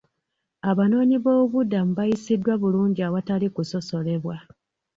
Abanoonyiboobubudamu 0.69 1.91
bayisiddwa 1.99 2.53
bulungi 2.61 3.01
awatali 3.07 3.47
kusosolebwa. 3.55 4.35